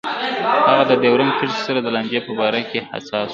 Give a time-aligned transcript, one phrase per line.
[0.69, 3.29] هغه د ډیورنډ کرښې د لانجې په باره کې حساس و.